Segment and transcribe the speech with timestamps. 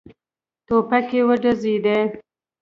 [0.65, 1.99] ټوپکې وډزېدې.